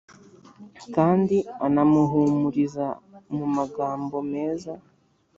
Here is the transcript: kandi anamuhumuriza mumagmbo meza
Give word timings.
kandi 0.95 1.37
anamuhumuriza 1.65 2.87
mumagmbo 3.35 4.17
meza 4.31 4.73